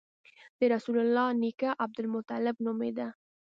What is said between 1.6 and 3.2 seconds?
عبدالمطلب نومېده.